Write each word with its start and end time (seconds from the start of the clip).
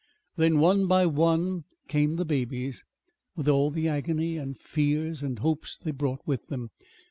"Then, 0.35 0.57
one 0.57 0.87
by 0.87 1.05
one, 1.05 1.65
came 1.87 2.15
the 2.15 2.25
babies, 2.25 2.83
with 3.35 3.47
all 3.47 3.69
the 3.69 3.87
agony 3.87 4.35
and 4.35 4.57
fears 4.57 5.21
and 5.21 5.37
hopes 5.37 5.77
they 5.77 5.91
brought 5.91 6.25
with 6.25 6.47
them. 6.47 6.71